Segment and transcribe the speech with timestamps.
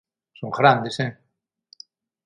[0.39, 1.11] Son ghrandes, eh?